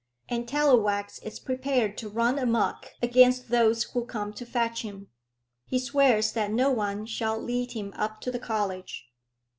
"And 0.27 0.47
Tallowax 0.47 1.19
is 1.19 1.39
prepared 1.39 1.95
to 1.99 2.09
run 2.09 2.39
amuck 2.39 2.89
against 3.03 3.49
those 3.49 3.83
who 3.83 4.03
come 4.03 4.33
to 4.33 4.47
fetch 4.47 4.81
him. 4.81 5.09
He 5.67 5.77
swears 5.77 6.31
that 6.31 6.51
no 6.51 6.71
one 6.71 7.05
shall 7.05 7.39
lead 7.39 7.73
him 7.73 7.93
up 7.95 8.19
to 8.21 8.31
the 8.31 8.39
college." 8.39 9.11